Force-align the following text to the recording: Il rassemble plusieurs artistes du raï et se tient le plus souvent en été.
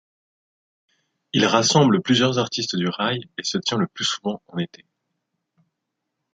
Il 1.31 1.45
rassemble 1.45 2.01
plusieurs 2.01 2.39
artistes 2.39 2.75
du 2.75 2.87
raï 2.87 3.29
et 3.37 3.43
se 3.43 3.59
tient 3.59 3.77
le 3.77 3.85
plus 3.85 4.05
souvent 4.05 4.41
en 4.47 4.57
été. 4.57 4.83